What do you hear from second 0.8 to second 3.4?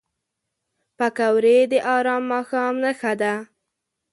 پکورې د ارام ماښام نښه ده